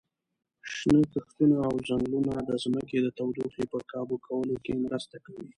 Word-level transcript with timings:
شنه 0.75 1.03
کښتونه 1.13 1.55
او 1.67 1.73
ځنګلونه 1.87 2.33
د 2.49 2.51
ځمکې 2.63 2.97
د 3.01 3.07
تودوخې 3.17 3.63
په 3.71 3.79
کابو 3.91 4.15
کولو 4.27 4.55
کې 4.63 4.73
مرسته 4.85 5.15
کوي. 5.25 5.47